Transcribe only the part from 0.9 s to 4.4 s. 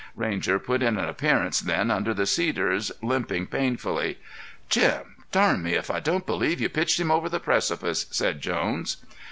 an appearance then under the cedars limping painfully.